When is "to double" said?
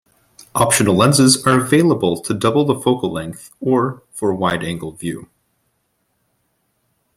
2.21-2.65